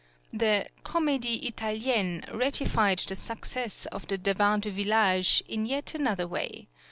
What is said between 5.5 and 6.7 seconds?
yet another way.